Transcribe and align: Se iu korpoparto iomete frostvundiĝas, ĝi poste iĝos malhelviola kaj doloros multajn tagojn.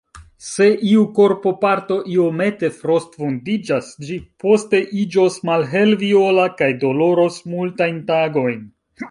Se 0.43 0.67
iu 0.91 1.01
korpoparto 1.17 1.97
iomete 2.13 2.69
frostvundiĝas, 2.77 3.91
ĝi 4.07 4.17
poste 4.45 4.81
iĝos 5.03 5.39
malhelviola 5.51 6.49
kaj 6.63 6.73
doloros 6.87 7.39
multajn 7.55 8.03
tagojn. 8.11 8.61